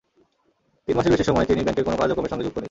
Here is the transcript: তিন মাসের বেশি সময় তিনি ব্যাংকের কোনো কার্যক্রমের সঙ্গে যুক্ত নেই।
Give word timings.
তিন 0.87 0.95
মাসের 0.97 1.11
বেশি 1.13 1.25
সময় 1.29 1.45
তিনি 1.45 1.61
ব্যাংকের 1.65 1.85
কোনো 1.87 1.97
কার্যক্রমের 1.97 2.31
সঙ্গে 2.31 2.45
যুক্ত 2.45 2.55
নেই। 2.55 2.59